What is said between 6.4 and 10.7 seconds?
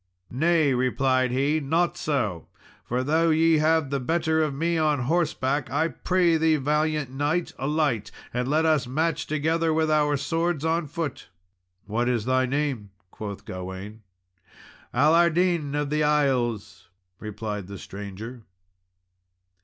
valiant knight, alight, and let us match together with our swords